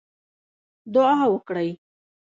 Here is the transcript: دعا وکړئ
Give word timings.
دعا 0.93 1.19
وکړئ 1.33 1.69